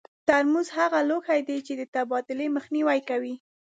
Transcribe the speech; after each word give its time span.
ترموز 0.27 0.67
هغه 0.77 0.99
لوښي 1.09 1.41
دي 1.49 1.57
چې 1.67 1.73
د 1.79 1.81
تبادلې 1.95 2.47
مخنیوی 2.55 2.99
کوي. 3.09 3.35